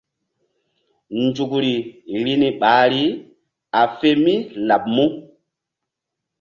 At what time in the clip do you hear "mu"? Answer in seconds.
4.95-5.05